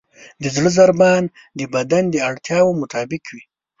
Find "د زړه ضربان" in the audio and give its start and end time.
0.41-1.23